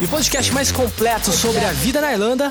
[0.00, 2.48] E o podcast mais completo sobre a vida na Irlanda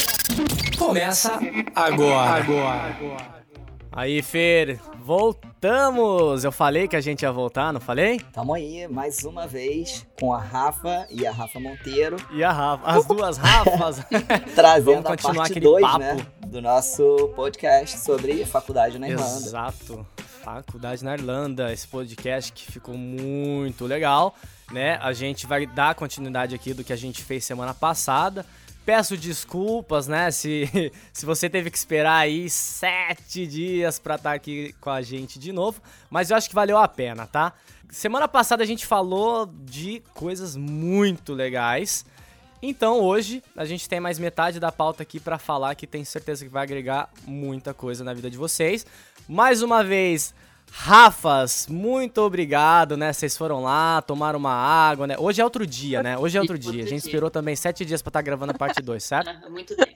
[0.78, 1.39] começa
[1.76, 2.44] agora.
[2.44, 3.44] Agora.
[3.91, 6.44] Aí, Fer, voltamos!
[6.44, 8.20] Eu falei que a gente ia voltar, não falei?
[8.32, 12.18] Tamo aí, mais uma vez, com a Rafa e a Rafa Monteiro.
[12.32, 14.02] E a Rafa, as duas Rafas.
[14.55, 15.99] trazendo Vamos continuar a parte aquele 2, papo.
[15.99, 19.46] né, do nosso podcast sobre faculdade na Irlanda.
[19.46, 20.07] Exato.
[20.44, 24.35] Faculdade na Irlanda, esse podcast que ficou muito legal,
[24.73, 24.98] né?
[25.02, 28.45] A gente vai dar continuidade aqui do que a gente fez semana passada.
[28.86, 30.32] Peço desculpas, né?
[30.32, 35.40] Se, se você teve que esperar aí sete dias pra estar aqui com a gente
[35.40, 37.54] de novo, mas eu acho que valeu a pena, tá?
[37.90, 42.04] Semana passada a gente falou de coisas muito legais.
[42.62, 46.44] Então hoje a gente tem mais metade da pauta aqui pra falar que tenho certeza
[46.44, 48.85] que vai agregar muita coisa na vida de vocês.
[49.27, 50.34] Mais uma vez,
[50.76, 53.13] Rafas, muito obrigado, né?
[53.13, 55.16] Vocês foram lá, tomaram uma água, né?
[55.20, 56.18] Hoje é outro dia, né?
[56.18, 56.84] Hoje é outro dia.
[56.84, 57.10] A gente dia.
[57.10, 59.29] esperou também sete dias pra estar gravando a parte 2, certo?
[59.51, 59.94] Muito tempo.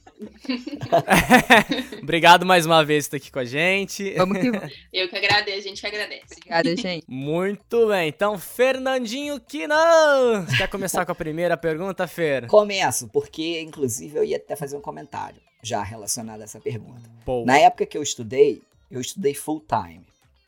[2.02, 4.14] obrigado mais uma vez por estar aqui com a gente.
[4.14, 4.74] Vamos que vamos.
[4.94, 6.36] Eu que agradeço, a gente que agradece.
[6.38, 7.06] Obrigada, gente.
[7.10, 10.46] Muito bem, então Fernandinho Quinan!
[10.48, 12.46] Você quer começar com a primeira pergunta, Fer?
[12.46, 17.10] Começo, porque inclusive eu ia até fazer um comentário já relacionado a essa pergunta.
[17.26, 17.44] Pô.
[17.46, 20.06] Na época que eu estudei, eu estudei full time,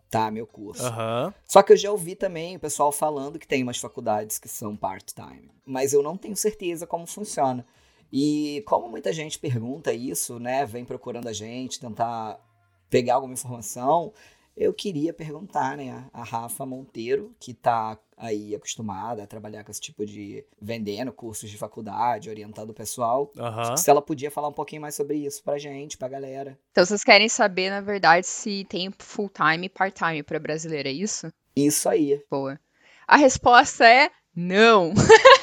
[0.10, 0.32] tá?
[0.32, 0.84] Meu curso.
[0.86, 1.34] Aham.
[1.46, 4.76] Só que eu já ouvi também o pessoal falando que tem umas faculdades que são
[4.76, 7.66] part-time, mas eu não tenho certeza como funciona.
[8.12, 12.40] E como muita gente pergunta isso, né, vem procurando a gente, tentar
[12.90, 14.12] pegar alguma informação,
[14.60, 19.80] eu queria perguntar, né, a Rafa Monteiro, que tá aí acostumada a trabalhar com esse
[19.80, 23.78] tipo de vendendo cursos de faculdade, orientando o pessoal, Aham.
[23.78, 26.60] se ela podia falar um pouquinho mais sobre isso pra gente, pra galera.
[26.72, 31.32] Então, vocês querem saber, na verdade, se tem full-time e part-time para brasileiro, é isso?
[31.56, 32.22] Isso aí.
[32.30, 32.60] Boa.
[33.08, 34.94] A resposta é não.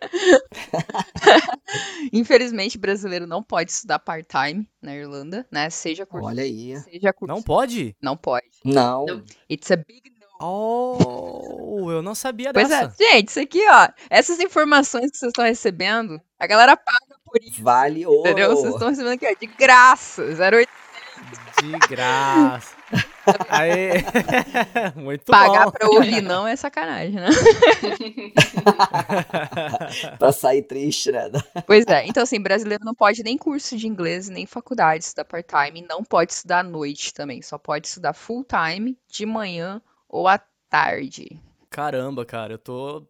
[2.12, 5.70] Infelizmente, brasileiro não pode estudar part-time na Irlanda, né?
[5.70, 6.76] Seja curso, Olha aí.
[6.80, 7.34] seja curso.
[7.34, 7.96] Não pode?
[8.02, 8.46] Não pode.
[8.64, 9.06] Não.
[9.06, 9.24] Não.
[9.50, 10.20] It's a big no.
[10.42, 12.94] Oh, eu não sabia Pois dessa.
[13.02, 13.88] é, gente, isso aqui, ó.
[14.08, 18.20] Essas informações que vocês estão recebendo, a galera paga por isso, Vale ouro.
[18.20, 18.56] entendeu?
[18.56, 20.22] Vocês estão recebendo aqui, ó, de graça.
[20.22, 20.66] 0800
[21.62, 22.74] De graça.
[23.48, 23.90] Aí.
[24.96, 25.70] Muito pagar bom.
[25.70, 27.28] pra ouvir não é sacanagem, né?
[30.18, 31.30] pra sair triste, né?
[31.66, 35.84] Pois é, então assim, brasileiro não pode nem curso de inglês, nem faculdade estudar part-time,
[35.88, 40.38] não pode estudar à noite também, só pode estudar full-time, de manhã ou à
[40.68, 41.40] tarde.
[41.68, 43.06] Caramba, cara, eu tô.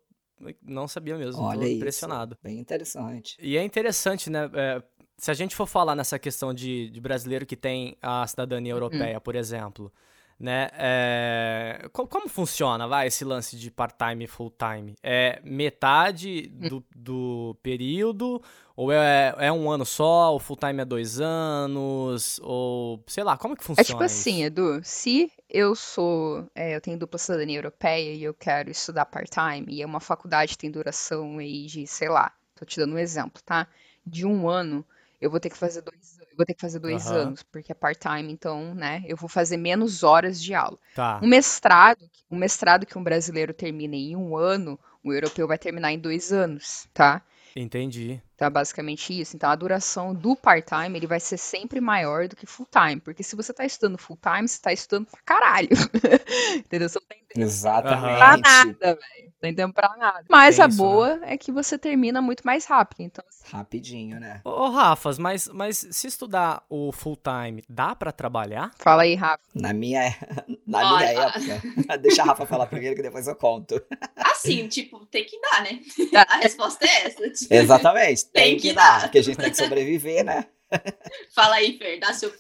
[0.62, 1.76] Não sabia mesmo, Olha tô isso.
[1.76, 2.36] impressionado.
[2.42, 3.36] Bem interessante.
[3.40, 4.50] E é interessante, né?
[4.54, 4.82] é,
[5.20, 9.20] se a gente for falar nessa questão de, de brasileiro que tem a cidadania europeia,
[9.20, 9.92] por exemplo,
[10.38, 10.68] né?
[10.72, 14.96] é, co- como funciona, vai, esse lance de part-time e full-time?
[15.02, 18.42] É metade do, do período?
[18.74, 20.34] Ou é, é um ano só?
[20.34, 22.40] O full-time é dois anos?
[22.42, 24.44] Ou, sei lá, como que funciona É tipo assim, isso?
[24.46, 29.66] Edu, se eu sou, é, eu tenho dupla cidadania europeia e eu quero estudar part-time,
[29.68, 32.98] e é uma faculdade que tem duração aí de, sei lá, tô te dando um
[32.98, 33.66] exemplo, tá?
[34.06, 34.84] De um ano,
[35.20, 37.22] eu vou ter que fazer dois, eu vou ter que fazer dois Aham.
[37.22, 40.78] anos, porque é part-time, então, né, eu vou fazer menos horas de aula.
[40.94, 41.20] Tá.
[41.20, 41.98] Um mestrado,
[42.30, 46.32] um mestrado que um brasileiro termina em um ano, o europeu vai terminar em dois
[46.32, 47.22] anos, tá?
[47.54, 48.20] Entendi.
[48.40, 49.36] Então é basicamente isso.
[49.36, 53.36] Então a duração do part-time ele vai ser sempre maior do que full-time, porque se
[53.36, 55.68] você tá estudando full-time, você tá estudando pra caralho.
[56.56, 56.88] Entendeu?
[56.88, 58.40] Você não tem tempo pra Exatamente.
[58.42, 59.30] nada, velho.
[59.30, 60.24] Não tem tempo pra nada.
[60.28, 60.74] Mas Tem a né?
[60.74, 63.00] boa é que você termina muito mais rápido.
[63.00, 64.40] Então, assim, Rapidinho, né?
[64.44, 68.70] Ô, ô, Rafas, mas, mas se estudar o full-time, dá pra trabalhar?
[68.78, 69.42] fala aí, Rafa.
[69.54, 70.02] Na minha,
[70.66, 71.04] na minha Olha.
[71.06, 71.98] época.
[72.00, 73.82] Deixa a Rafa falar primeiro que depois eu conto.
[74.16, 75.80] Assim, tipo, tem que dar, né?
[76.10, 76.26] Tá.
[76.28, 77.30] A resposta é essa.
[77.30, 78.29] Tipo, Exatamente.
[78.32, 80.46] Tem, que, dar, porque a gente tem que sobreviver, né?
[81.34, 82.32] Fala aí, Fer, dá seu.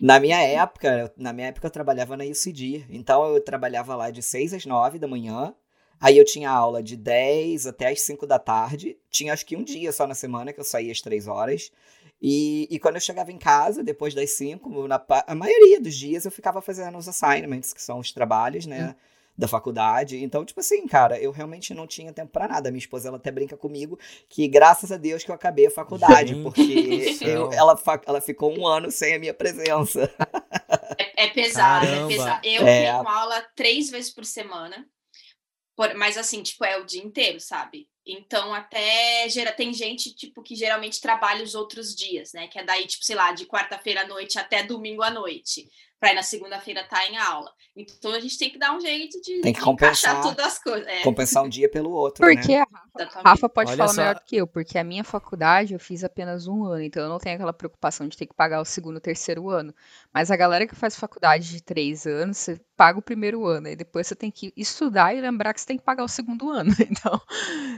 [0.00, 2.86] Na minha época, na minha época eu trabalhava na UCD.
[2.90, 5.54] Então eu trabalhava lá de 6 às 9 da manhã.
[6.00, 8.96] Aí eu tinha aula de 10 até às 5 da tarde.
[9.10, 11.70] Tinha acho que um dia só na semana que eu saía às 3 horas.
[12.22, 16.24] E, e quando eu chegava em casa, depois das 5, na, a maioria dos dias
[16.24, 18.94] eu ficava fazendo os assignments, que são os trabalhos, né?
[19.40, 20.22] Da faculdade.
[20.22, 22.70] Então, tipo assim, cara, eu realmente não tinha tempo pra nada.
[22.70, 23.98] Minha esposa, ela até brinca comigo
[24.28, 28.56] que graças a Deus que eu acabei a faculdade, Gente porque eu- ela, ela ficou
[28.56, 30.12] um ano sem a minha presença.
[30.98, 32.12] É, é pesado, Caramba.
[32.12, 32.40] é pesado.
[32.46, 32.82] Eu É.
[32.92, 34.86] tenho aula três vezes por semana.
[35.76, 37.88] por- mas assim, tipo, é o dia inteiro, sabe?
[38.06, 42.48] Então, até gera, tem gente, tipo, que geralmente trabalha os outros dias, né?
[42.48, 45.66] Que é daí, tipo, sei lá, de quarta-feira à noite até domingo à noite.
[46.00, 47.52] Pra ir na segunda-feira estar em aula.
[47.76, 50.22] Então a gente tem que dar um jeito de, Tem que de compensar.
[50.22, 50.86] todas as coisas.
[50.88, 52.62] É, Compensar um dia pelo outro, Porque né?
[52.62, 53.26] a exatamente.
[53.28, 54.00] Rafa pode Olha falar só.
[54.00, 57.08] melhor do que eu, porque a minha faculdade eu fiz apenas um ano, então eu
[57.10, 59.74] não tenho aquela preocupação de ter que pagar o segundo terceiro ano.
[60.12, 63.76] Mas a galera que faz faculdade de três anos, você paga o primeiro ano, e
[63.76, 66.70] depois você tem que estudar e lembrar que você tem que pagar o segundo ano.
[66.90, 67.20] Então,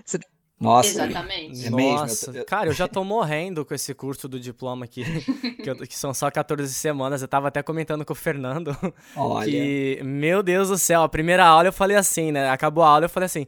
[0.04, 0.18] você
[0.62, 0.88] Nossa.
[0.88, 1.66] Exatamente.
[1.66, 5.04] É mesmo, Nossa, eu- cara, eu já tô morrendo com esse curso do diploma aqui,
[5.62, 7.20] que, eu- que são só 14 semanas.
[7.22, 8.76] Eu tava até comentando com o Fernando
[9.16, 9.50] Olha.
[9.50, 12.48] que, meu Deus do céu, a primeira aula eu falei assim, né?
[12.50, 13.46] Acabou a aula, eu falei assim: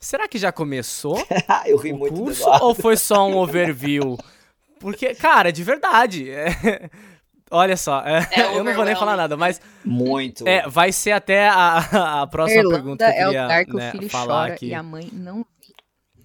[0.00, 1.16] será que já começou
[1.66, 4.18] eu ri o curso ou foi só um overview?
[4.80, 6.30] Porque, cara, de verdade.
[6.30, 6.88] é-
[7.50, 10.46] Olha só, é, É eu não vou nem falar nada, mas Muito.
[10.46, 13.64] é, vai ser até a, a próxima Irlanda pergunta que eu é o queria lugar
[13.64, 14.66] que né, o filho falar chora aqui.
[14.66, 15.46] e a mãe não.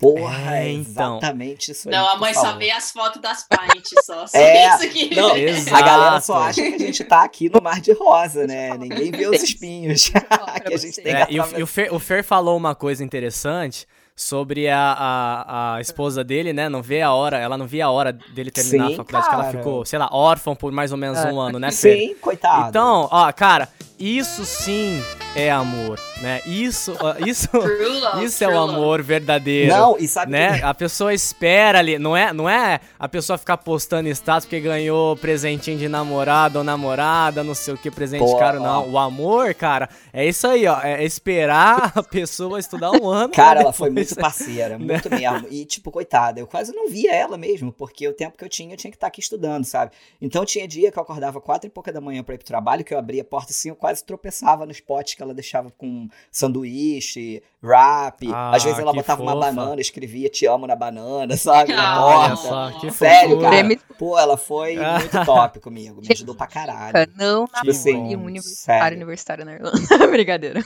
[0.04, 1.18] Porra, É, é então.
[1.18, 1.96] exatamente isso aí.
[1.96, 2.58] Não, a mãe só falou.
[2.60, 4.28] vê as fotos das pints só.
[4.28, 5.16] Só É, isso aqui.
[5.16, 5.76] Não, Exato.
[5.78, 8.78] a galera só acha que a gente tá aqui no Mar de Rosa, né?
[8.78, 10.10] Ninguém vê os espinhos
[10.66, 12.76] que a gente tem É, que e o, e o Fer, o Fer falou uma
[12.76, 16.70] coisa interessante sobre a, a, a esposa dele, né?
[16.70, 19.34] Não vê a hora, ela não via a hora dele terminar Sim, a faculdade, que
[19.34, 21.98] ela ficou, sei lá, órfã por mais ou menos um ano, né, Fer?
[21.98, 22.70] Sim, coitado.
[22.70, 25.02] Então, ó, cara, isso sim
[25.36, 26.42] é amor, né?
[26.46, 26.94] Isso,
[27.26, 28.74] isso, love, isso é o true love.
[28.76, 29.74] amor verdadeiro.
[29.74, 30.60] não, e sabe Né?
[30.60, 30.64] que...
[30.66, 35.18] A pessoa espera ali, não é, não é a pessoa ficar postando status porque ganhou
[35.18, 38.64] presentinho de namorado ou namorada, não sei o que, presente Pô, caro, ó.
[38.64, 38.92] não.
[38.92, 40.80] O amor, cara, é isso aí, ó.
[40.82, 43.34] É esperar a pessoa estudar um ano.
[43.34, 45.48] Cara, ela foi muito parceira, muito mesmo.
[45.50, 48.74] E, tipo, coitada, eu quase não via ela mesmo, porque o tempo que eu tinha,
[48.74, 49.92] eu tinha que estar aqui estudando, sabe?
[50.22, 52.84] Então tinha dia que eu acordava quatro e pouca da manhã pra ir pro trabalho,
[52.84, 56.08] que eu abria a porta assim, eu quase tropeçava nos potes que ela deixava com
[56.31, 58.30] sanduíche, wrap.
[58.34, 59.52] Ah, Às vezes ela que botava uma fofa.
[59.52, 61.74] banana, escrevia te amo na banana, sabe?
[61.74, 62.48] Na Ah, Olha porta.
[62.48, 63.50] só, que Sério, fofura.
[63.52, 63.80] cara.
[63.98, 65.00] Pô, ela foi Ah.
[65.00, 66.94] muito top comigo, me ajudou pra caralho.
[67.18, 68.98] não na Tipo assim, um universitário sério.
[68.98, 69.78] universitário na Irlanda.
[70.12, 70.62] Brincadeira.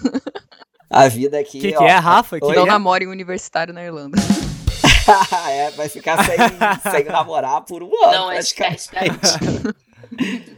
[0.90, 1.58] A vida aqui.
[1.58, 2.40] O que, que ó, é, Rafa?
[2.40, 2.66] Que Não é?
[2.66, 4.18] namore um universitário na Irlanda.
[5.50, 6.38] é, vai ficar sem,
[6.92, 9.78] sem namorar por um ano, Não, é praticamente.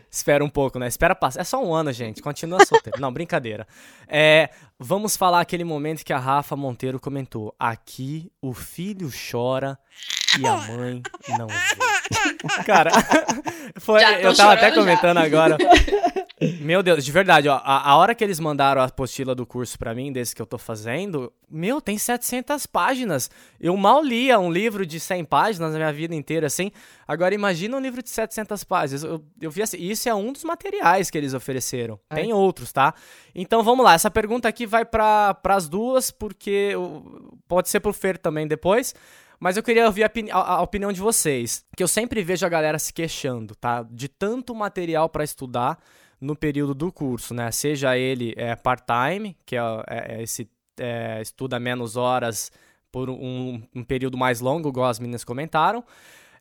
[0.10, 0.44] Espera.
[0.44, 0.88] Um pouco, né?
[0.88, 1.42] Espera passar.
[1.42, 2.22] É só um ano, gente.
[2.22, 3.00] Continua solteiro.
[3.00, 3.68] Não, brincadeira.
[4.08, 7.54] É, vamos falar aquele momento que a Rafa Monteiro comentou.
[7.60, 9.78] Aqui o filho chora
[10.40, 11.02] e a mãe
[11.38, 12.64] não vê.
[12.66, 12.92] Cara,
[13.80, 14.82] foi, eu tava até chorando já.
[14.82, 15.58] comentando agora.
[16.62, 17.56] Meu Deus, de verdade, ó.
[17.64, 20.46] A, a hora que eles mandaram a apostila do curso pra mim, desse que eu
[20.46, 23.30] tô fazendo, meu, tem 700 páginas.
[23.60, 26.72] Eu mal lia um livro de 100 páginas na minha vida inteira, assim.
[27.08, 29.04] Agora imagina um livro de 700 páginas.
[29.04, 32.00] Eu, eu vi assim, isso é um dos materiais que eles ofereceram.
[32.10, 32.94] Tem outros, tá?
[33.36, 36.72] Então vamos lá, essa pergunta aqui vai para as duas, porque
[37.48, 38.96] pode ser pro Fer também depois.
[39.42, 41.64] Mas eu queria ouvir a, opini- a opinião de vocês.
[41.76, 43.84] Que eu sempre vejo a galera se queixando, tá?
[43.90, 45.78] De tanto material para estudar
[46.20, 47.52] no período do curso, né?
[47.52, 50.50] Seja ele é, part-time, que é, é- é esse
[50.80, 52.52] é, estuda menos horas
[52.92, 55.84] por um, um período mais longo, igual as meninas comentaram.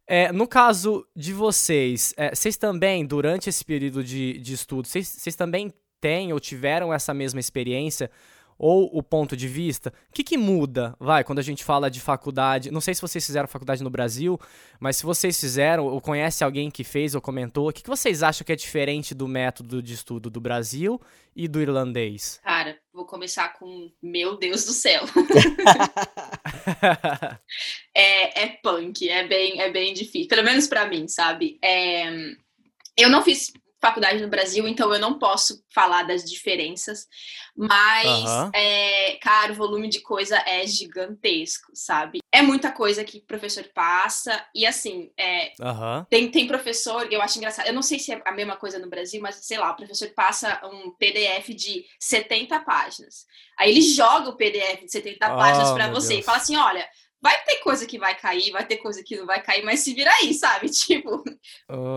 [0.07, 5.07] É, no caso de vocês, é, vocês também, durante esse período de, de estudo, vocês,
[5.07, 8.11] vocês também têm ou tiveram essa mesma experiência?
[8.59, 9.93] Ou o ponto de vista?
[10.11, 12.73] O que, que muda, vai, quando a gente fala de faculdade?
[12.73, 14.39] Não sei se vocês fizeram faculdade no Brasil,
[14.81, 18.23] mas se vocês fizeram, ou conhece alguém que fez ou comentou, o que, que vocês
[18.23, 21.01] acham que é diferente do método de estudo do Brasil
[21.37, 22.41] e do irlandês?
[22.43, 25.05] Cara, vou começar com meu Deus do céu.
[27.95, 30.29] é, é punk, é bem, é bem difícil.
[30.29, 31.59] Pelo menos pra mim, sabe?
[31.63, 32.11] É,
[32.97, 37.07] eu não fiz faculdade no Brasil, então eu não posso falar das diferenças,
[37.57, 38.51] mas, Aham.
[38.55, 42.19] é, cara, o volume de coisa é gigantesco, sabe?
[42.33, 46.07] É muita coisa que o professor passa, e assim, é, Aham.
[46.11, 48.89] tem, tem professor, eu acho engraçado, eu não sei se é a mesma coisa no
[48.89, 53.27] Brasil, mas sei lá, o professor passa um PDF de 70 páginas.
[53.59, 56.21] Aí ele joga o PDF de 70 Ah, páginas pra meu você Deus.
[56.21, 56.89] e fala assim: olha.
[57.21, 59.93] Vai ter coisa que vai cair, vai ter coisa que não vai cair, mas se
[59.93, 60.71] vira aí, sabe?
[60.71, 61.25] Tipo,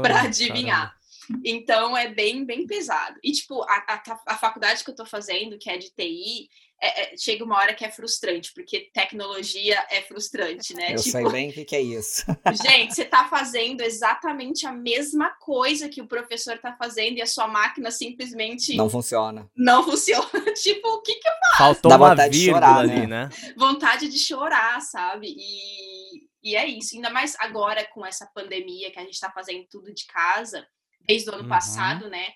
[0.02, 0.96] pra Ai, adivinhar.
[1.44, 3.20] Então é bem, bem pesado.
[3.24, 6.50] E, tipo, a, a, a faculdade que eu tô fazendo, que é de TI,
[6.84, 10.94] é, é, chega uma hora que é frustrante, porque tecnologia é frustrante, né?
[10.94, 12.26] Eu tipo, sei bem o que, que é isso.
[12.66, 17.28] gente, você está fazendo exatamente a mesma coisa que o professor está fazendo e a
[17.28, 19.48] sua máquina simplesmente não funciona.
[19.56, 20.28] Não funciona.
[20.60, 21.58] tipo, o que que eu faço?
[21.58, 23.06] Faltou Dá uma vontade de chorar, ali, né?
[23.06, 23.30] né?
[23.56, 25.36] Vontade de chorar, sabe?
[25.38, 26.96] E, e é isso.
[26.96, 30.66] Ainda mais agora com essa pandemia que a gente está fazendo tudo de casa,
[31.12, 31.50] desde o ano uhum.
[31.50, 32.27] passado, né?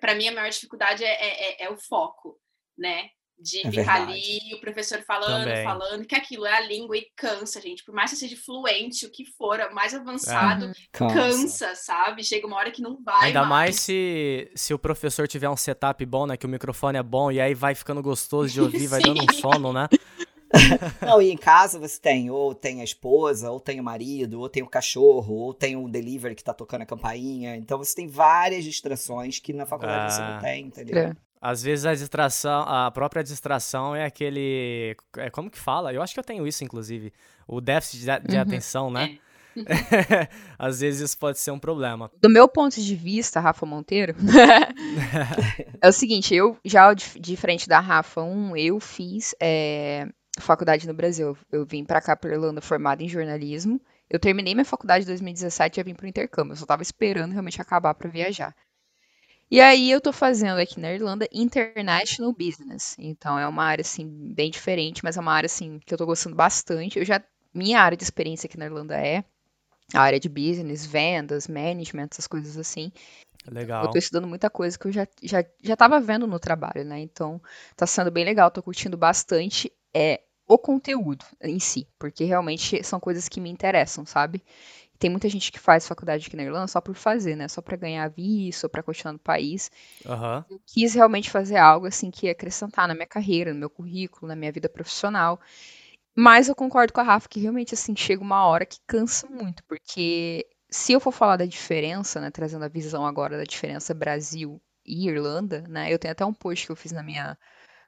[0.00, 2.38] Para mim a maior dificuldade é, é, é, é o foco,
[2.76, 3.08] né?
[3.36, 5.64] de é ficar ali, o professor falando, Também.
[5.64, 7.84] falando, que aquilo é a língua e cansa, gente.
[7.84, 10.72] Por mais que seja fluente, o que for, mais avançado, é.
[10.92, 11.14] cansa.
[11.14, 11.74] cansa.
[11.74, 12.22] sabe?
[12.22, 13.26] Chega uma hora que não vai.
[13.26, 16.36] Ainda mais, mais se, se o professor tiver um setup bom, né?
[16.36, 19.26] Que o microfone é bom e aí vai ficando gostoso de ouvir, vai dando um
[19.34, 19.88] sono, né?
[21.00, 24.48] Não, e em casa você tem, ou tem a esposa, ou tem o marido, ou
[24.48, 27.56] tem o cachorro, ou tem o delivery que tá tocando a campainha.
[27.56, 30.10] Então você tem várias distrações que na faculdade ah.
[30.10, 30.40] você não ah.
[30.40, 30.98] tem, entendeu?
[30.98, 31.16] É.
[31.40, 34.96] Às vezes a distração, a própria distração é aquele.
[35.18, 35.92] É, como que fala?
[35.92, 37.12] Eu acho que eu tenho isso, inclusive.
[37.46, 38.42] O déficit de, de uhum.
[38.42, 39.18] atenção, né?
[39.20, 39.24] É.
[40.58, 42.10] Às vezes isso pode ser um problema.
[42.20, 44.14] Do meu ponto de vista, Rafa Monteiro,
[45.80, 50.08] é o seguinte, eu já de frente da Rafa 1, eu fiz é,
[50.40, 51.36] faculdade no Brasil.
[51.50, 53.80] Eu vim para cá para Irlanda formada em jornalismo.
[54.08, 56.52] Eu terminei minha faculdade em 2017 e eu vim para o intercâmbio.
[56.52, 58.54] Eu só estava esperando realmente acabar para viajar.
[59.50, 62.96] E aí eu tô fazendo aqui na Irlanda International Business.
[62.98, 66.06] Então é uma área assim bem diferente, mas é uma área assim que eu tô
[66.06, 66.98] gostando bastante.
[66.98, 67.22] Eu já
[67.52, 69.24] minha área de experiência aqui na Irlanda é
[69.92, 72.90] a área de business, vendas, management, essas coisas assim.
[73.46, 73.84] Legal.
[73.84, 76.98] Eu tô estudando muita coisa que eu já, já, já tava vendo no trabalho, né?
[77.00, 77.40] Então,
[77.76, 83.00] tá sendo bem legal, tô curtindo bastante é o conteúdo em si, porque realmente são
[83.00, 84.42] coisas que me interessam, sabe?
[84.98, 87.48] Tem muita gente que faz faculdade aqui na Irlanda só por fazer, né?
[87.48, 89.70] Só para ganhar visto, para continuar no país.
[90.04, 90.44] Uhum.
[90.50, 94.28] Eu quis realmente fazer algo assim que ia acrescentar na minha carreira, no meu currículo,
[94.28, 95.40] na minha vida profissional.
[96.14, 99.64] Mas eu concordo com a Rafa que realmente assim chega uma hora que cansa muito,
[99.64, 104.60] porque se eu for falar da diferença, né, trazendo a visão agora da diferença Brasil
[104.86, 105.92] e Irlanda, né?
[105.92, 107.36] Eu tenho até um post que eu fiz na minha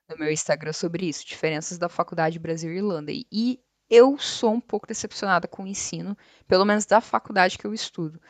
[0.09, 3.13] no meu Instagram sobre isso, diferenças da faculdade Brasil e Irlanda.
[3.13, 7.75] E eu sou um pouco decepcionada com o ensino, pelo menos da faculdade que eu
[7.75, 8.21] estudo,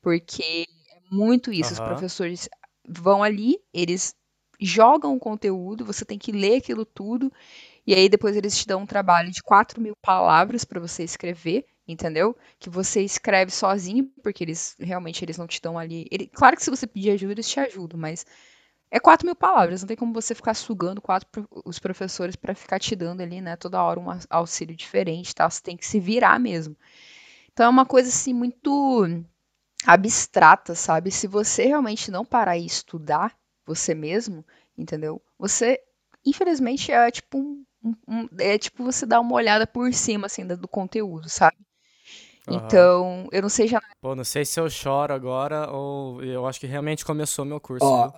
[0.00, 1.74] porque é muito isso.
[1.74, 1.80] Uhum.
[1.80, 2.48] Os professores
[2.88, 4.14] vão ali, eles
[4.60, 7.32] jogam o conteúdo, você tem que ler aquilo tudo,
[7.86, 11.66] e aí depois eles te dão um trabalho de 4 mil palavras para você escrever,
[11.86, 12.36] entendeu?
[12.58, 16.06] Que você escreve sozinho, porque eles realmente eles não te dão ali.
[16.10, 18.24] Ele, claro que se você pedir ajuda, eles te ajudam, mas
[18.92, 21.28] é 4 mil palavras, não tem como você ficar sugando quatro,
[21.64, 25.48] os professores para ficar te dando ali, né, toda hora um auxílio diferente, tá?
[25.50, 26.76] Você tem que se virar mesmo.
[27.52, 29.06] Então é uma coisa assim muito
[29.86, 31.10] abstrata, sabe?
[31.10, 34.44] Se você realmente não parar e estudar você mesmo,
[34.76, 35.22] entendeu?
[35.38, 35.80] Você,
[36.26, 37.64] infelizmente, é tipo um,
[38.08, 41.56] um, é tipo você dar uma olhada por cima assim do conteúdo, sabe?
[42.48, 42.56] Uhum.
[42.56, 43.80] Então, eu não sei já.
[44.00, 47.86] Pô, não sei se eu choro agora ou eu acho que realmente começou meu curso.
[47.86, 48.12] Ó,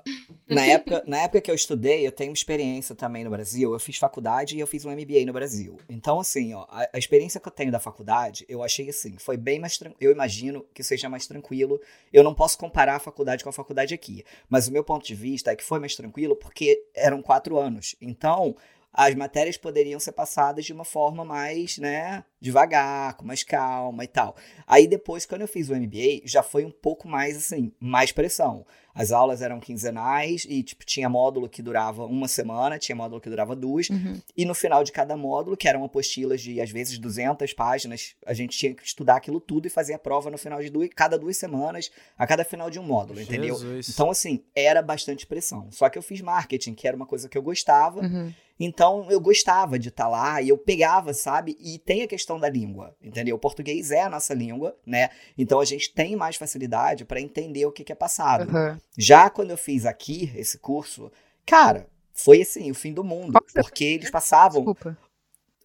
[0.48, 3.72] na, época, na época que eu estudei, eu tenho experiência também no Brasil.
[3.72, 5.78] Eu fiz faculdade e eu fiz um MBA no Brasil.
[5.90, 9.36] Então, assim, ó, a, a experiência que eu tenho da faculdade, eu achei assim, foi
[9.36, 11.78] bem mais Eu imagino que seja mais tranquilo.
[12.10, 14.24] Eu não posso comparar a faculdade com a faculdade aqui.
[14.48, 17.94] Mas o meu ponto de vista é que foi mais tranquilo porque eram quatro anos.
[18.00, 18.56] Então,
[18.94, 24.06] as matérias poderiam ser passadas de uma forma mais, né, devagar, com mais calma e
[24.06, 24.36] tal.
[24.64, 28.64] Aí depois, quando eu fiz o MBA, já foi um pouco mais assim, mais pressão.
[28.94, 33.28] As aulas eram quinzenais e, tipo, tinha módulo que durava uma semana, tinha módulo que
[33.28, 33.90] durava duas.
[33.90, 34.20] Uhum.
[34.36, 38.32] E no final de cada módulo, que eram apostilas de, às vezes, 200 páginas, a
[38.32, 41.18] gente tinha que estudar aquilo tudo e fazer a prova no final de duas, cada
[41.18, 43.28] duas semanas, a cada final de um módulo, Jesus.
[43.28, 43.80] entendeu?
[43.88, 45.68] Então, assim, era bastante pressão.
[45.72, 48.00] Só que eu fiz marketing, que era uma coisa que eu gostava.
[48.00, 48.32] Uhum.
[48.58, 51.56] Então eu gostava de estar tá lá e eu pegava, sabe?
[51.60, 53.36] E tem a questão da língua, entendeu?
[53.36, 55.10] O português é a nossa língua, né?
[55.36, 58.54] Então a gente tem mais facilidade para entender o que, que é passado.
[58.54, 58.78] Uhum.
[58.96, 61.10] Já quando eu fiz aqui esse curso,
[61.44, 63.38] cara, foi assim, o fim do mundo.
[63.52, 64.60] Porque eles passavam.
[64.60, 64.96] Desculpa.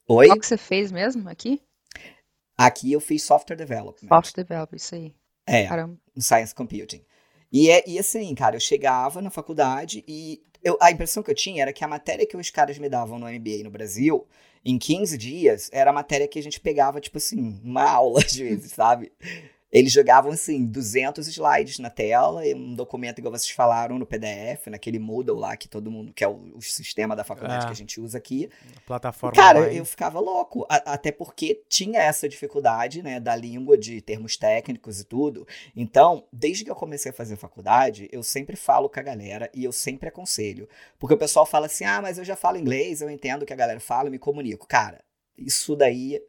[0.07, 0.27] Oi?
[0.27, 1.61] Qual que você fez mesmo aqui?
[2.57, 4.09] Aqui eu fiz software development.
[4.09, 5.15] Software development, isso aí.
[5.45, 5.97] É, Caramba.
[6.17, 7.03] science computing.
[7.51, 11.35] E, é, e assim, cara, eu chegava na faculdade e eu, a impressão que eu
[11.35, 14.27] tinha era que a matéria que os caras me davam no MBA no Brasil,
[14.63, 18.35] em 15 dias, era a matéria que a gente pegava, tipo assim, uma aula às
[18.35, 19.11] vezes, sabe?
[19.71, 24.65] Eles jogavam, assim, 200 slides na tela, e um documento igual vocês falaram no PDF,
[24.67, 27.67] naquele Moodle lá que todo mundo, que é o, o sistema da faculdade É.
[27.67, 28.49] que a gente usa aqui.
[28.87, 29.77] Plataforma Cara, online.
[29.77, 34.99] eu ficava louco, a- até porque tinha essa dificuldade, né, da língua, de termos técnicos
[35.01, 35.47] e tudo.
[35.75, 39.63] Então, desde que eu comecei a fazer faculdade, eu sempre falo com a galera e
[39.63, 40.67] eu sempre aconselho.
[40.97, 43.53] Porque o pessoal fala assim: ah, mas eu já falo inglês, eu entendo o que
[43.53, 44.67] a galera fala, eu me comunico.
[44.67, 45.03] Cara,
[45.37, 46.19] isso daí,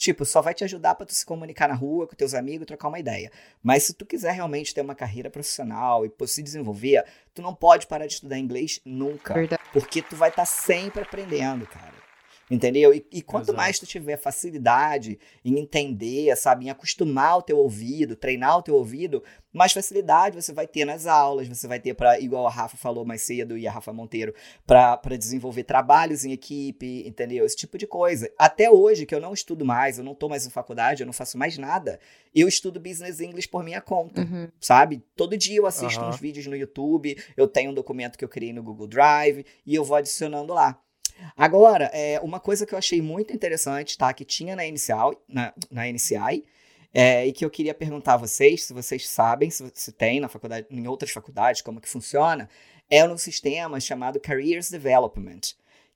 [0.00, 2.88] tipo, só vai te ajudar pra tu se comunicar na rua com teus amigos, trocar
[2.88, 3.30] uma ideia.
[3.62, 7.04] Mas se tu quiser realmente ter uma carreira profissional e se desenvolver,
[7.34, 9.34] tu não pode parar de estudar inglês nunca.
[9.34, 9.62] Verdade.
[9.74, 11.92] Porque tu vai estar sempre aprendendo, cara.
[12.50, 12.92] Entendeu?
[12.92, 13.56] E, e quanto Exato.
[13.56, 18.74] mais tu tiver facilidade em entender, sabe, em acostumar o teu ouvido, treinar o teu
[18.74, 22.76] ouvido, mais facilidade você vai ter nas aulas, você vai ter para, igual a Rafa
[22.76, 24.34] falou mais cedo e a Rafa Monteiro,
[24.66, 27.44] para desenvolver trabalhos em equipe, entendeu?
[27.46, 28.28] Esse tipo de coisa.
[28.36, 31.12] Até hoje, que eu não estudo mais, eu não tô mais em faculdade, eu não
[31.12, 32.00] faço mais nada,
[32.34, 34.48] eu estudo Business English por minha conta Uhum.
[34.60, 35.02] sabe?
[35.14, 36.10] Todo dia eu assisto Aham.
[36.10, 39.74] uns vídeos no YouTube, eu tenho um documento que eu criei no Google Drive e
[39.74, 40.80] eu vou adicionando lá.
[41.36, 44.12] Agora, é, uma coisa que eu achei muito interessante, tá?
[44.12, 46.44] Que tinha na inicial, na, na NCI,
[46.92, 50.28] é, e que eu queria perguntar a vocês, se vocês sabem, se, se tem na
[50.28, 52.48] faculdade, em outras faculdades, como que funciona,
[52.90, 55.40] é um sistema chamado Careers Development,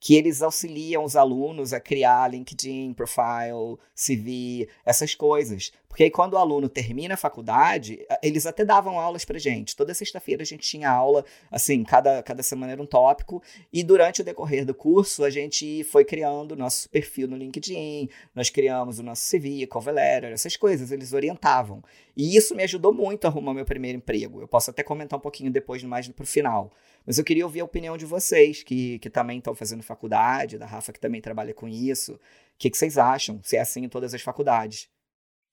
[0.05, 5.73] que eles auxiliam os alunos a criar LinkedIn, profile, CV, essas coisas.
[5.89, 9.75] Porque aí quando o aluno termina a faculdade, eles até davam aulas pra gente.
[9.75, 13.43] Toda sexta-feira a gente tinha aula, assim, cada, cada semana era um tópico.
[13.73, 18.11] E durante o decorrer do curso, a gente foi criando o nosso perfil no LinkedIn,
[18.35, 21.83] nós criamos o nosso CV, cover letter, essas coisas, eles orientavam.
[22.15, 24.43] E isso me ajudou muito a arrumar meu primeiro emprego.
[24.43, 26.71] Eu posso até comentar um pouquinho depois, mais pro final.
[27.07, 30.67] Mas eu queria ouvir a opinião de vocês, que, que também estão fazendo faculdade, da
[30.67, 32.15] Rafa, que também trabalha com isso.
[32.15, 32.21] O
[32.59, 33.41] que, que vocês acham?
[33.43, 34.89] Se é assim em todas as faculdades?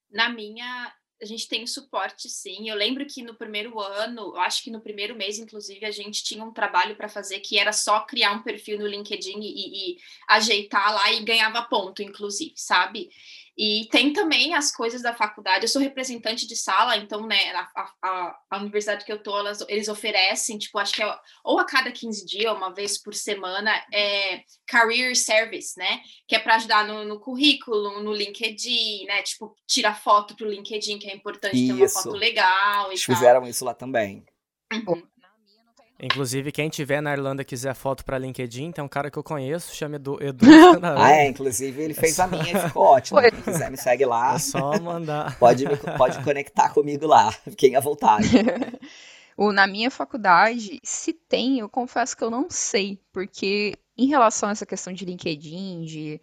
[0.09, 2.69] Na minha, a gente tem suporte, sim.
[2.69, 6.23] Eu lembro que no primeiro ano, eu acho que no primeiro mês, inclusive, a gente
[6.23, 9.97] tinha um trabalho para fazer que era só criar um perfil no LinkedIn e, e
[10.27, 13.09] ajeitar lá e ganhava ponto, inclusive, sabe?
[13.63, 15.65] E tem também as coisas da faculdade.
[15.65, 19.63] Eu sou representante de sala, então, né, a, a, a universidade que eu tô, elas,
[19.69, 23.71] eles oferecem, tipo, acho que é ou a cada 15 dias, uma vez por semana,
[23.93, 26.01] é career service, né?
[26.27, 29.21] Que é para ajudar no, no currículo, no LinkedIn, né?
[29.21, 32.01] Tipo, tira foto pro LinkedIn, que é importante ter uma Isso.
[32.01, 33.15] foto legal e Eles tal.
[33.15, 34.25] fizeram isso lá também.
[34.73, 35.07] Uhum.
[36.01, 39.23] Inclusive, quem tiver na Irlanda e quiser foto pra LinkedIn, tem um cara que eu
[39.23, 40.45] conheço, chama Edu, Edu.
[40.97, 43.19] Ah, é, inclusive ele fez a minha e ficou ótimo.
[43.21, 43.29] Foi.
[43.29, 45.37] Quem quiser me segue lá, É só mandar.
[45.39, 47.31] pode, me- pode conectar comigo lá.
[47.31, 48.29] Fiquem à vontade.
[49.37, 54.49] O, na minha faculdade, se tem, eu confesso que eu não sei, porque em relação
[54.49, 56.21] a essa questão de LinkedIn, de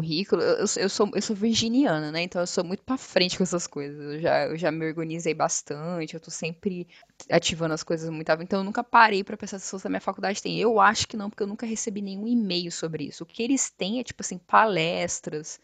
[0.00, 2.22] currículo, eu, eu sou- eu sou, virginiana, né?
[2.22, 3.98] Então eu sou muito pra frente com essas coisas.
[4.14, 6.86] Eu já, eu já me organizei bastante, eu tô sempre
[7.30, 8.30] ativando as coisas muito.
[8.42, 10.58] Então eu nunca parei pra pensar se a minha faculdade tem.
[10.58, 13.24] Eu acho que não, porque eu nunca recebi nenhum e-mail sobre isso.
[13.24, 15.60] O que eles têm é, tipo assim, palestras.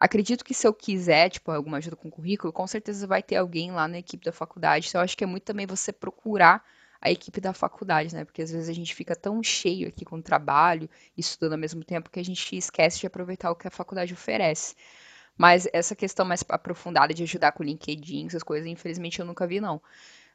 [0.00, 3.70] Acredito que se eu quiser, tipo, alguma ajuda com currículo, com certeza vai ter alguém
[3.72, 4.88] lá na equipe da faculdade.
[4.88, 6.64] Então, eu acho que é muito também você procurar
[7.02, 8.24] a equipe da faculdade, né?
[8.24, 11.58] Porque às vezes a gente fica tão cheio aqui com o trabalho e estudando ao
[11.58, 14.76] mesmo tempo que a gente esquece de aproveitar o que a faculdade oferece.
[15.36, 19.46] Mas essa questão mais aprofundada de ajudar com o LinkedIn, essas coisas, infelizmente eu nunca
[19.46, 19.82] vi, não.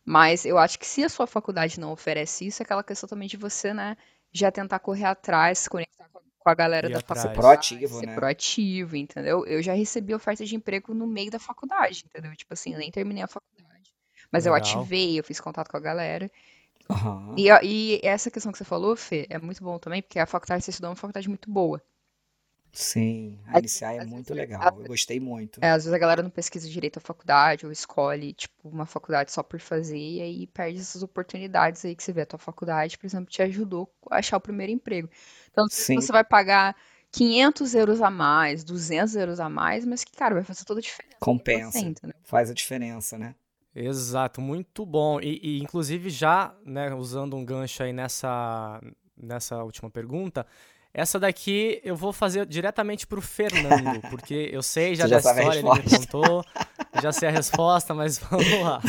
[0.06, 3.28] Mas eu acho que se a sua faculdade não oferece isso, é aquela questão também
[3.28, 3.98] de você, né,
[4.32, 7.24] já tentar correr atrás, se conectar com a- galera Ir da atrás.
[7.24, 7.32] faculdade.
[7.32, 8.16] Ser proativo, ser né?
[8.16, 9.46] proativo, entendeu?
[9.46, 12.36] Eu já recebi oferta de emprego no meio da faculdade, entendeu?
[12.36, 13.94] Tipo assim, eu nem terminei a faculdade.
[14.32, 14.56] Mas eu Legal.
[14.56, 16.32] ativei, eu fiz contato com a galera.
[16.90, 17.36] Aham.
[17.38, 20.26] E, a- e essa questão que você falou, Fê, é muito bom também, porque a
[20.26, 21.82] faculdade que você estudou é uma faculdade muito boa.
[22.72, 24.80] Sim, a NCI é às muito vezes- legal.
[24.80, 25.60] Eu gostei muito.
[25.64, 29.32] É, às vezes a galera não pesquisa direito a faculdade, ou escolhe, tipo, uma faculdade
[29.32, 32.22] só por fazer, e aí perde essas oportunidades aí que você vê.
[32.22, 35.10] A tua faculdade, por exemplo, te ajudou a achar o primeiro emprego.
[35.50, 35.96] Então, Sim.
[35.96, 36.76] você vai pagar
[37.12, 40.84] 500 euros a mais, 200 euros a mais, mas que, cara, vai fazer toda a
[40.84, 41.72] diferença Compensa.
[41.80, 42.16] você, entendeu?
[42.26, 43.34] Faz a diferença, né?
[43.80, 45.20] Exato, muito bom.
[45.22, 48.82] E, e, inclusive já, né, usando um gancho aí nessa,
[49.16, 50.46] nessa última pergunta,
[50.92, 55.70] essa daqui eu vou fazer diretamente pro Fernando, porque eu sei já da história, ele
[55.70, 56.44] me contou,
[57.02, 58.82] já sei a resposta, mas vamos lá.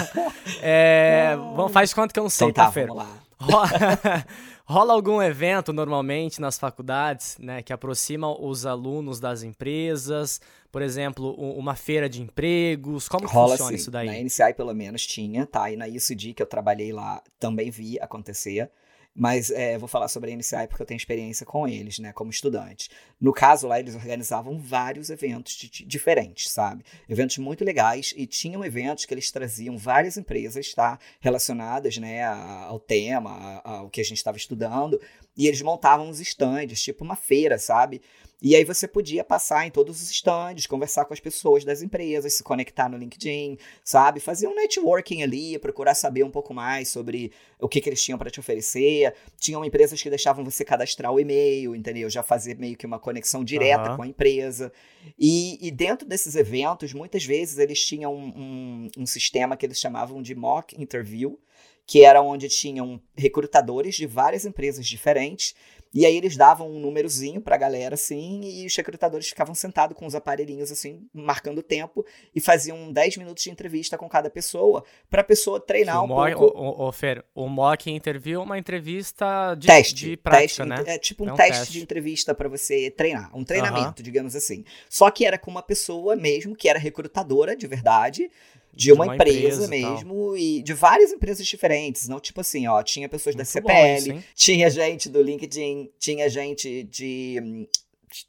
[0.62, 2.86] É, vamos, faz conta que eu não sei, Então tá, tá, Fer?
[2.86, 3.18] vamos lá.
[4.70, 11.32] Rola, algum evento normalmente nas faculdades, né, que aproxima os alunos das empresas, por exemplo,
[11.58, 13.76] uma feira de empregos, como Rola funciona sim.
[13.76, 14.06] isso daí?
[14.08, 15.70] Na NCI, pelo menos, tinha, tá?
[15.70, 18.70] E na ISD, que eu trabalhei lá, também vi acontecer.
[19.18, 22.30] Mas é, vou falar sobre a NCI porque eu tenho experiência com eles, né, como
[22.30, 22.88] estudante.
[23.20, 26.84] No caso lá, eles organizavam vários eventos de, diferentes, sabe?
[27.08, 31.00] Eventos muito legais e tinham eventos que eles traziam várias empresas, tá?
[31.18, 35.00] Relacionadas, né, ao tema, ao que a gente estava estudando,
[35.36, 38.00] e eles montavam os stands, tipo uma feira, sabe?
[38.40, 42.34] E aí você podia passar em todos os stands, conversar com as pessoas das empresas,
[42.34, 44.20] se conectar no LinkedIn, sabe?
[44.20, 48.16] Fazer um networking ali, procurar saber um pouco mais sobre o que, que eles tinham
[48.16, 49.12] para te oferecer.
[49.40, 52.08] Tinham empresas que deixavam você cadastrar o e-mail, entendeu?
[52.08, 53.96] Já fazer meio que uma conexão direta uhum.
[53.96, 54.72] com a empresa.
[55.18, 59.80] E, e, dentro desses eventos, muitas vezes eles tinham um, um, um sistema que eles
[59.80, 61.40] chamavam de mock interview,
[61.84, 65.54] que era onde tinham recrutadores de várias empresas diferentes
[65.92, 70.06] e aí eles davam um númerozinho pra galera, assim, e os recrutadores ficavam sentados com
[70.06, 74.84] os aparelhinhos, assim, marcando o tempo, e faziam 10 minutos de entrevista com cada pessoa,
[75.08, 76.58] pra pessoa treinar um mock, pouco.
[76.58, 80.94] O, o, Fer, o mock interview é uma entrevista de, teste, de prática, teste, né?
[80.94, 84.36] É tipo um, é um teste, teste, de entrevista para você treinar, um treinamento, digamos
[84.36, 84.64] assim.
[84.88, 88.30] Só que era com uma pessoa mesmo, que era recrutadora de verdade,
[88.78, 92.06] de uma, de uma empresa, empresa, mesmo e, e de várias empresas diferentes.
[92.06, 96.84] Não, tipo assim, ó, tinha pessoas Muito da CPL, tinha gente do LinkedIn, tinha gente
[96.84, 97.68] de.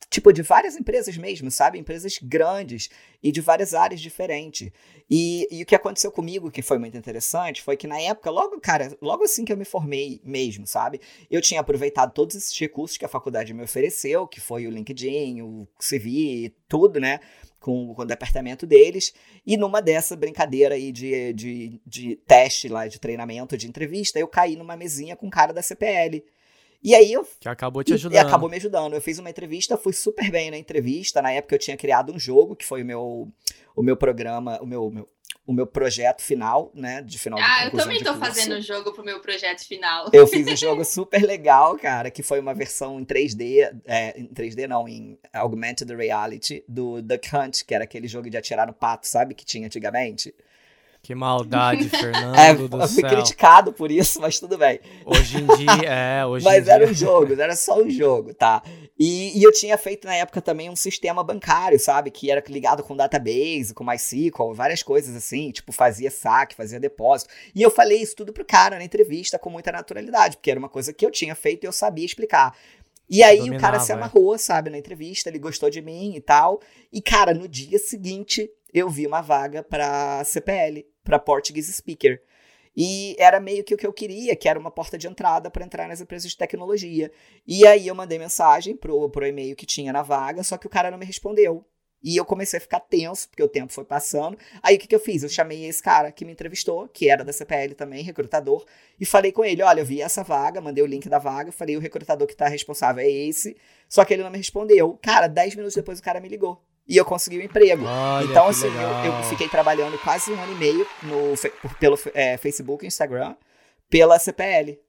[0.09, 1.79] Tipo, de várias empresas mesmo, sabe?
[1.79, 2.89] Empresas grandes
[3.23, 4.71] e de várias áreas diferentes.
[5.09, 8.59] E, e, o que aconteceu comigo, que foi muito interessante, foi que na época, logo,
[8.59, 10.99] cara, logo assim que eu me formei mesmo, sabe?
[11.31, 15.41] Eu tinha aproveitado todos esses recursos que a faculdade me ofereceu, que foi o LinkedIn,
[15.41, 17.21] o CV, tudo, né?
[17.59, 19.13] Com, com o departamento deles.
[19.45, 24.27] E numa dessa brincadeira aí de, de, de teste lá, de treinamento, de entrevista, eu
[24.27, 26.23] caí numa mesinha com um cara da CPL.
[26.81, 27.27] E aí eu.
[27.39, 28.13] Que acabou te ajudando.
[28.13, 28.93] E, e acabou me ajudando.
[28.93, 31.21] Eu fiz uma entrevista, fui super bem na entrevista.
[31.21, 33.27] Na época eu tinha criado um jogo, que foi o meu,
[33.75, 35.09] o meu programa, o meu, meu
[35.49, 37.01] o meu projeto final, né?
[37.01, 38.19] De final Ah, eu também tô curso.
[38.19, 40.07] fazendo um jogo pro meu projeto final.
[40.13, 44.27] Eu fiz um jogo super legal, cara, que foi uma versão em 3D, é, em
[44.27, 48.73] 3D não, em Augmented Reality, do Duck Hunt, que era aquele jogo de atirar no
[48.73, 49.33] pato, sabe?
[49.33, 50.35] Que tinha antigamente.
[51.09, 53.09] Que maldade, Fernando é, do eu fui céu.
[53.09, 54.79] criticado por isso, mas tudo bem.
[55.03, 56.91] Hoje em dia, é, hoje Mas em era dia...
[56.91, 58.61] um jogo, era só um jogo, tá?
[58.95, 62.11] E, e, eu tinha feito na época também um sistema bancário, sabe?
[62.11, 67.33] Que era ligado com database, com MySQL, várias coisas assim, tipo, fazia saque, fazia depósito.
[67.55, 70.69] E eu falei isso tudo pro cara na entrevista com muita naturalidade, porque era uma
[70.69, 72.55] coisa que eu tinha feito e eu sabia explicar.
[73.09, 73.95] E aí Dominava, o cara se é.
[73.95, 74.37] amarrou, é.
[74.37, 76.61] sabe, na entrevista, ele gostou de mim e tal.
[76.93, 82.21] E, cara, no dia seguinte eu vi uma vaga para CPL, para Portuguese Speaker.
[82.77, 85.65] E era meio que o que eu queria, que era uma porta de entrada para
[85.65, 87.11] entrar nas empresas de tecnologia.
[87.47, 90.69] E aí eu mandei mensagem pro, pro e-mail que tinha na vaga, só que o
[90.69, 91.65] cara não me respondeu.
[92.01, 94.37] E eu comecei a ficar tenso, porque o tempo foi passando.
[94.61, 95.23] Aí o que, que eu fiz?
[95.23, 98.63] Eu chamei esse cara que me entrevistou, que era da CPL também, recrutador,
[98.99, 101.75] e falei com ele: olha, eu vi essa vaga, mandei o link da vaga, falei,
[101.75, 103.57] o recrutador que tá responsável é esse.
[103.89, 104.97] Só que ele não me respondeu.
[105.01, 107.85] Cara, 10 minutos depois o cara me ligou e eu consegui um emprego.
[107.85, 111.35] Olha, então, assim, eu, eu, fiquei trabalhando quase um ano e meio no,
[111.79, 113.35] pelo é, Facebook e Instagram
[113.87, 114.79] pela CPL,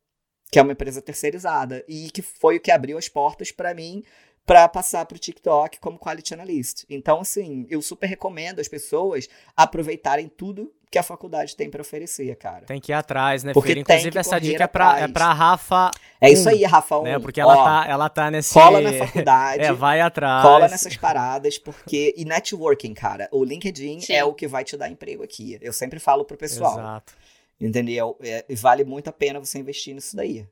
[0.51, 4.03] que é uma empresa terceirizada, e que foi o que abriu as portas para mim
[4.47, 6.85] para passar para o TikTok como Quality Analyst.
[6.89, 12.35] Então, assim, eu super recomendo as pessoas aproveitarem tudo que a faculdade tem para oferecer,
[12.35, 12.67] cara.
[12.67, 15.91] Tem que ir atrás, né, Porque Inclusive, essa dica é pra, é pra Rafa.
[16.21, 17.03] É isso aí, Rafa 1.
[17.05, 17.19] Né?
[17.21, 18.53] Porque ela, Ó, tá, ela tá nesse.
[18.53, 19.63] Cola na faculdade.
[19.65, 20.43] é, vai atrás.
[20.43, 22.13] Cola nessas paradas, porque.
[22.17, 23.29] E networking, cara.
[23.31, 24.15] O LinkedIn Sim.
[24.15, 25.57] é o que vai te dar emprego aqui.
[25.63, 26.73] Eu sempre falo pro pessoal.
[26.73, 27.13] Exato.
[27.61, 28.17] Entendeu?
[28.21, 30.47] É, vale muito a pena você investir nisso daí.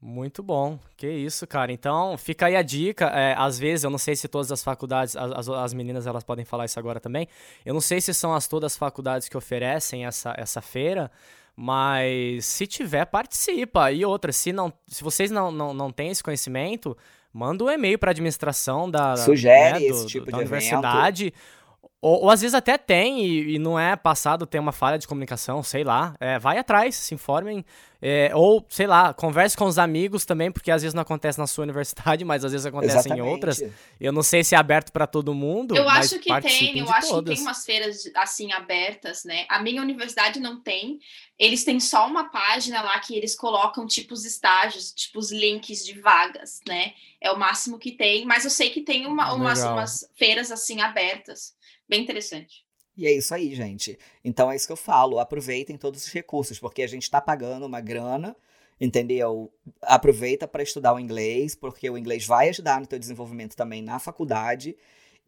[0.00, 1.72] Muito bom, que isso, cara.
[1.72, 3.06] Então, fica aí a dica.
[3.06, 6.44] É, às vezes, eu não sei se todas as faculdades, as, as meninas elas podem
[6.44, 7.26] falar isso agora também.
[7.64, 11.10] Eu não sei se são as todas as faculdades que oferecem essa, essa feira,
[11.56, 13.90] mas se tiver, participa.
[13.90, 16.96] E outra, se, não, se vocês não, não, não têm esse conhecimento,
[17.32, 21.22] manda um e-mail para a administração da, Sugere né, do, esse tipo da de universidade.
[21.24, 21.55] Evento.
[22.06, 25.08] Ou, ou, às vezes até tem e, e, não é passado, tem uma falha de
[25.08, 26.14] comunicação, sei lá.
[26.20, 27.64] É, vai atrás, se informem.
[28.00, 31.48] É, ou, sei lá, converse com os amigos também, porque às vezes não acontece na
[31.48, 33.26] sua universidade, mas às vezes acontece Exatamente.
[33.26, 33.60] em outras.
[34.00, 35.76] Eu não sei se é aberto para todo mundo.
[35.76, 37.30] Eu mas acho que tem, eu acho todas.
[37.30, 39.44] que tem umas feiras assim abertas, né?
[39.48, 41.00] A minha universidade não tem.
[41.36, 45.84] Eles têm só uma página lá que eles colocam tipo os estágios, tipo os links
[45.84, 46.92] de vagas, né?
[47.20, 50.80] É o máximo que tem, mas eu sei que tem uma, umas, umas feiras assim
[50.80, 51.55] abertas.
[51.88, 52.64] Bem interessante.
[52.96, 53.98] E é isso aí, gente.
[54.24, 55.18] Então é isso que eu falo.
[55.18, 58.34] Aproveitem todos os recursos, porque a gente está pagando uma grana,
[58.80, 59.52] entendeu?
[59.82, 63.98] Aproveita para estudar o inglês, porque o inglês vai ajudar no teu desenvolvimento também na
[63.98, 64.76] faculdade.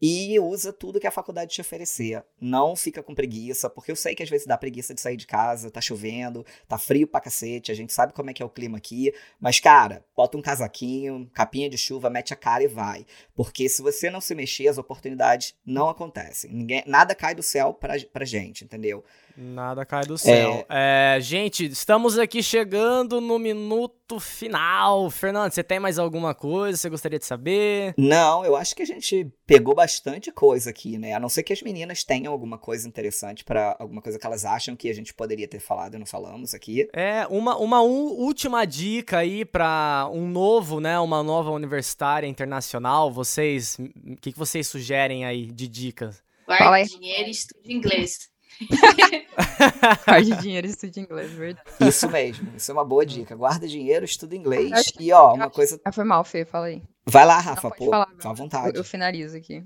[0.01, 2.23] E usa tudo que a faculdade te oferecer.
[2.39, 5.27] Não fica com preguiça, porque eu sei que às vezes dá preguiça de sair de
[5.27, 8.49] casa, tá chovendo, tá frio pra cacete, a gente sabe como é que é o
[8.49, 13.05] clima aqui, mas cara, bota um casaquinho, capinha de chuva, mete a cara e vai.
[13.35, 16.51] Porque se você não se mexer, as oportunidades não acontecem.
[16.51, 19.03] Ninguém, nada cai do céu pra, pra gente, entendeu?
[19.41, 20.65] Nada cai do céu.
[20.67, 21.15] É...
[21.15, 25.09] É, gente, estamos aqui chegando no minuto final.
[25.09, 27.93] Fernando, você tem mais alguma coisa que você gostaria de saber?
[27.97, 31.13] Não, eu acho que a gente pegou bastante coisa aqui, né?
[31.13, 34.43] A não ser que as meninas tenham alguma coisa interessante para alguma coisa que elas
[34.43, 36.89] acham que a gente poderia ter falado e não falamos aqui.
[36.91, 40.99] É, uma, uma última dica aí para um novo, né?
[40.99, 43.09] Uma nova universitária internacional.
[43.09, 46.21] Vocês, o que, que vocês sugerem aí de dicas?
[46.45, 48.29] Guarde dinheiro e estude inglês.
[50.05, 51.67] Guarde dinheiro e estude inglês, verdade.
[51.81, 53.35] Isso mesmo, isso é uma boa dica.
[53.35, 55.79] Guarda dinheiro, estuda inglês e, ó, uma coisa.
[55.83, 56.81] Ah, foi mal, Fê, fala aí.
[57.05, 58.75] Vai lá, Rafa, pô, falar, à vontade.
[58.75, 59.63] Eu, eu finalizo aqui.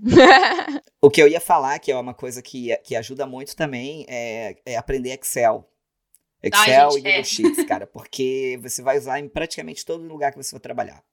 [1.02, 4.56] o que eu ia falar, que é uma coisa que, que ajuda muito também, é,
[4.66, 5.68] é aprender Excel.
[6.42, 7.24] Excel Ai, gente, e Google é.
[7.24, 11.04] Sheets, cara, porque você vai usar em praticamente todo lugar que você for trabalhar.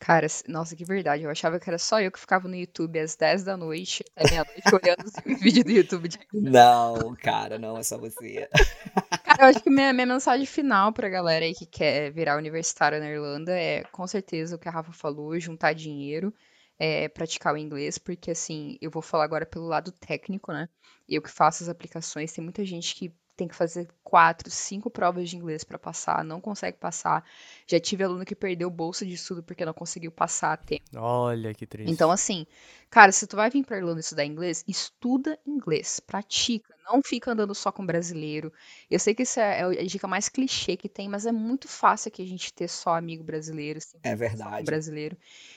[0.00, 1.24] Cara, nossa, que verdade.
[1.24, 4.30] Eu achava que era só eu que ficava no YouTube às 10 da noite, até
[4.30, 6.08] meia-noite, olhando os vídeos do YouTube.
[6.08, 6.18] De...
[6.32, 8.48] Não, cara, não é só você.
[9.22, 12.98] Cara, eu acho que minha, minha mensagem final pra galera aí que quer virar universitária
[12.98, 16.34] na Irlanda é, com certeza, o que a Rafa falou, juntar dinheiro,
[16.78, 20.68] é, praticar o inglês, porque, assim, eu vou falar agora pelo lado técnico, né?
[21.06, 25.30] Eu que faço as aplicações, tem muita gente que tem que fazer quatro, cinco provas
[25.30, 27.24] de inglês para passar, não consegue passar.
[27.66, 30.84] Já tive aluno que perdeu bolsa de estudo porque não conseguiu passar a tempo.
[30.94, 31.90] Olha que triste.
[31.90, 32.46] Então, assim,
[32.90, 37.54] cara, se tu vai vir pra Irlanda estudar inglês, estuda inglês, pratica, não fica andando
[37.54, 38.52] só com brasileiro.
[38.90, 41.66] Eu sei que isso é, é a dica mais clichê que tem, mas é muito
[41.66, 43.78] fácil aqui a gente ter só amigo brasileiro.
[43.78, 44.66] Assim, é verdade.
[44.66, 45.16] Brasileiro.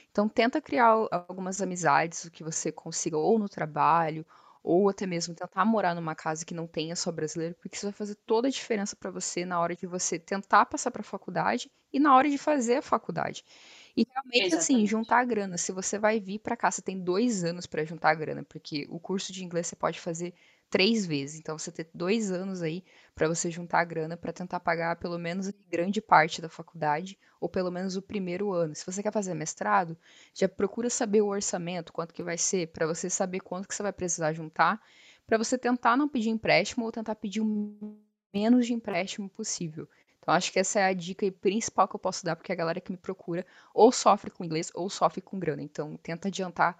[0.10, 4.26] Então, tenta criar algumas amizades que você consiga ou no trabalho
[4.64, 7.94] ou até mesmo tentar morar numa casa que não tenha só brasileiro, porque isso vai
[7.94, 11.70] fazer toda a diferença para você na hora de você tentar passar para a faculdade
[11.92, 13.44] e na hora de fazer a faculdade.
[13.96, 14.84] E realmente, assim, Exatamente.
[14.84, 15.58] assim, juntar a grana.
[15.58, 18.86] Se você vai vir para cá, você tem dois anos para juntar a grana, porque
[18.90, 20.34] o curso de inglês você pode fazer
[20.74, 21.40] três vezes.
[21.40, 22.84] Então, você tem dois anos aí
[23.14, 27.48] para você juntar a grana para tentar pagar pelo menos grande parte da faculdade, ou
[27.48, 28.74] pelo menos o primeiro ano.
[28.74, 29.96] Se você quer fazer mestrado,
[30.34, 33.84] já procura saber o orçamento, quanto que vai ser, para você saber quanto que você
[33.84, 34.82] vai precisar juntar,
[35.28, 37.96] para você tentar não pedir empréstimo ou tentar pedir o
[38.34, 39.88] menos de empréstimo possível.
[40.18, 42.82] Então, acho que essa é a dica principal que eu posso dar, porque a galera
[42.82, 45.62] que me procura ou sofre com inglês ou sofre com grana.
[45.62, 46.76] Então, tenta adiantar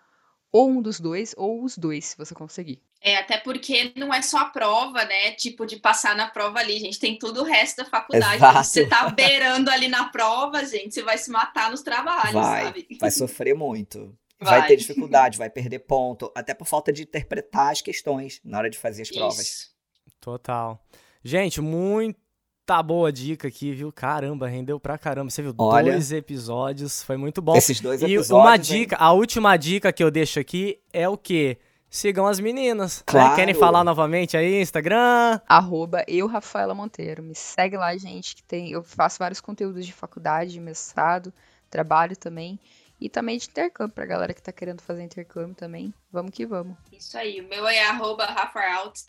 [0.54, 2.80] ou um dos dois, ou os dois, se você conseguir.
[3.02, 5.32] É, até porque não é só a prova, né?
[5.32, 7.00] Tipo, de passar na prova ali, gente.
[7.00, 8.36] Tem todo o resto da faculdade.
[8.36, 8.64] Exato.
[8.64, 12.88] Você tá beirando ali na prova, gente, você vai se matar nos trabalhos, vai, sabe?
[13.00, 14.16] Vai sofrer muito.
[14.40, 14.60] Vai.
[14.60, 14.68] vai.
[14.68, 18.78] ter dificuldade, vai perder ponto, até por falta de interpretar as questões na hora de
[18.78, 19.40] fazer as provas.
[19.40, 19.74] Isso.
[20.22, 20.80] Total.
[21.24, 22.20] Gente, muito
[22.66, 23.92] Tá boa dica aqui, viu?
[23.92, 25.30] Caramba, rendeu pra caramba.
[25.30, 27.58] Você viu Olha, dois episódios, foi muito bom.
[27.58, 28.30] Esses dois episódios.
[28.30, 29.02] E uma dica, hein?
[29.02, 31.58] a última dica que eu deixo aqui é o quê?
[31.90, 33.00] Sigam as meninas.
[33.00, 33.04] Né?
[33.06, 33.30] Claro.
[33.32, 33.36] Né?
[33.36, 35.42] Querem falar novamente aí, Instagram?
[35.46, 37.22] Arroba eu, Rafaela Monteiro.
[37.22, 38.72] Me segue lá, gente, que tem.
[38.72, 41.34] Eu faço vários conteúdos de faculdade, de mestrado,
[41.70, 42.58] trabalho também.
[43.00, 45.94] E também de intercâmbio, pra galera que tá querendo fazer intercâmbio também.
[46.12, 46.78] Vamos que vamos.
[46.92, 47.42] Isso aí.
[47.42, 48.26] O meu é arroba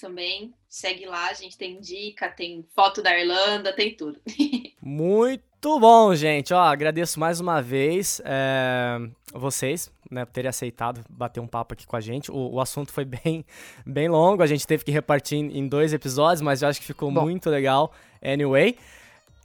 [0.00, 0.52] também.
[0.68, 4.18] Segue lá, a gente tem dica, tem foto da Irlanda, tem tudo.
[4.82, 6.52] Muito bom, gente.
[6.52, 8.98] Ó, agradeço mais uma vez é,
[9.32, 12.30] vocês né, por terem aceitado bater um papo aqui com a gente.
[12.30, 13.44] O, o, assunto foi bem,
[13.86, 16.86] bem longo, a gente teve que repartir em, em dois episódios, mas eu acho que
[16.86, 17.22] ficou bom.
[17.22, 17.92] muito legal.
[18.22, 18.76] Anyway.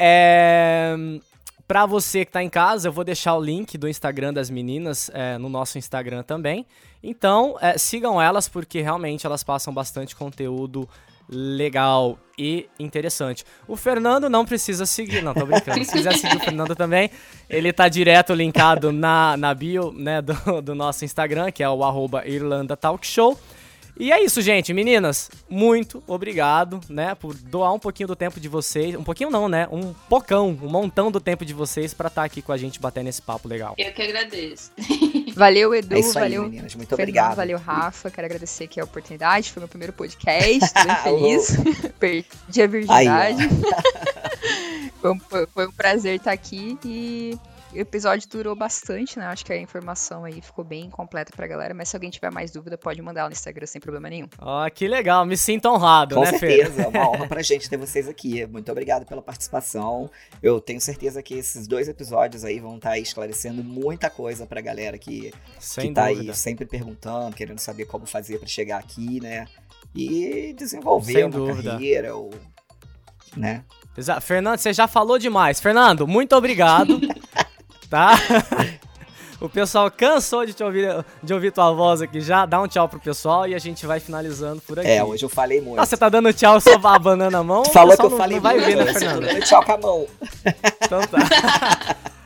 [0.01, 0.95] É,
[1.69, 5.11] Pra você que tá em casa, eu vou deixar o link do Instagram das meninas
[5.13, 6.65] é, no nosso Instagram também.
[7.03, 10.89] Então, é, sigam elas porque realmente elas passam bastante conteúdo
[11.29, 13.45] legal e interessante.
[13.67, 15.85] O Fernando não precisa seguir, não, tô brincando.
[15.85, 17.11] Se quiser seguir o Fernando também,
[17.47, 21.83] ele tá direto linkado na, na bio né, do, do nosso Instagram, que é o
[21.83, 23.39] arroba Irlanda Talk Show.
[23.99, 24.73] E é isso, gente.
[24.73, 28.95] Meninas, muito obrigado, né, por doar um pouquinho do tempo de vocês.
[28.95, 29.67] Um pouquinho não, né?
[29.69, 32.79] Um pocão, um montão do tempo de vocês para estar tá aqui com a gente
[32.79, 33.75] batendo esse papo legal.
[33.77, 34.71] Eu que agradeço.
[35.35, 35.95] Valeu, Edu.
[35.95, 36.75] É isso aí, valeu, meninas.
[36.75, 37.35] Muito Fernando, obrigado.
[37.35, 38.09] Valeu, Rafa.
[38.09, 39.51] Quero agradecer aqui a oportunidade.
[39.51, 40.73] Foi meu primeiro podcast.
[40.73, 41.57] Tô bem feliz.
[41.99, 43.49] Perdi a virgindade.
[45.01, 45.19] foi, um,
[45.53, 47.37] foi um prazer estar aqui e
[47.73, 49.25] o episódio durou bastante, né?
[49.27, 51.73] Acho que a informação aí ficou bem completa pra galera.
[51.73, 54.27] Mas se alguém tiver mais dúvida, pode mandar lá no Instagram sem problema nenhum.
[54.39, 55.25] Ó, que legal.
[55.25, 56.85] Me sinto honrado, Com né, certeza, Fer?
[56.85, 58.45] é uma honra pra gente ter vocês aqui.
[58.47, 60.09] Muito obrigado pela participação.
[60.41, 64.97] Eu tenho certeza que esses dois episódios aí vão estar esclarecendo muita coisa pra galera
[64.97, 66.31] que, Sem que tá dúvida.
[66.31, 69.45] aí sempre perguntando, querendo saber como fazer pra chegar aqui, né?
[69.95, 71.71] E desenvolver Sem uma dúvida.
[71.71, 72.29] carreira, ou,
[73.35, 73.63] né?
[74.21, 75.59] Fernando, você já falou demais.
[75.59, 76.99] Fernando, muito obrigado.
[77.89, 78.11] tá?
[79.41, 80.89] O pessoal cansou de te ouvir,
[81.23, 82.45] de ouvir tua voz aqui já.
[82.45, 84.89] Dá um tchau pro pessoal e a gente vai finalizando por aqui.
[84.89, 85.79] É, hoje eu falei muito.
[85.79, 87.63] Ah, você tá dando tchau só abanando a mão?
[87.71, 89.39] Falou que eu não- falei não vai muito, ver, né, Fernando?
[89.45, 90.07] tchau com a mão.
[90.83, 91.95] Então tá.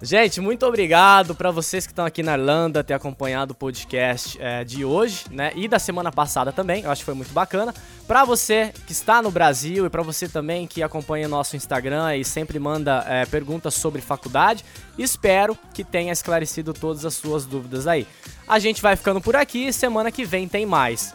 [0.00, 4.64] Gente, muito obrigado para vocês que estão aqui na Irlanda ter acompanhado o podcast é,
[4.64, 5.52] de hoje, né?
[5.54, 6.82] E da semana passada também.
[6.82, 7.72] Eu acho que foi muito bacana.
[8.06, 12.16] Para você que está no Brasil e para você também que acompanha o nosso Instagram
[12.16, 14.64] e sempre manda é, perguntas sobre faculdade,
[14.98, 18.06] espero que tenha esclarecido todas as suas dúvidas aí.
[18.48, 21.14] A gente vai ficando por aqui semana que vem tem mais.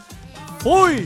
[0.59, 1.05] Fui!